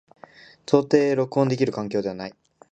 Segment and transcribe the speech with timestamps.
[0.65, 2.33] 到底録音できる環境ではない。